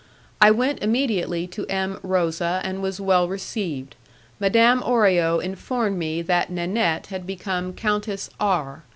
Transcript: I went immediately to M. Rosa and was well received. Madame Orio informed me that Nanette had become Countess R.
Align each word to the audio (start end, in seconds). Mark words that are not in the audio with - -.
I 0.41 0.49
went 0.49 0.79
immediately 0.81 1.45
to 1.49 1.67
M. 1.67 1.99
Rosa 2.01 2.59
and 2.63 2.81
was 2.81 2.99
well 2.99 3.27
received. 3.27 3.95
Madame 4.39 4.81
Orio 4.81 5.37
informed 5.37 5.99
me 5.99 6.23
that 6.23 6.49
Nanette 6.49 7.05
had 7.13 7.27
become 7.27 7.73
Countess 7.73 8.27
R. 8.39 8.81